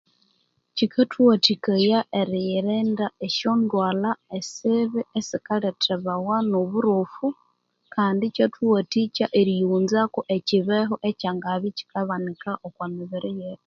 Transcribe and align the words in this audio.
Kyikatuwatikaya 0.75 1.99
eriyirinda 2.19 3.05
esyandwalha 3.25 4.11
esibi 4.37 4.99
esikaletebawa 5.19 6.35
Noburofu 6.51 7.27
Kandi 7.93 8.23
ikyathuwatikya 8.29 9.25
eriyiwunzaku 9.39 10.19
ekibeho 10.35 10.95
ekyangabya 11.09 11.69
ekikabanika 11.71 12.49
omwamiriyi 12.65 13.35
yetu 13.41 13.59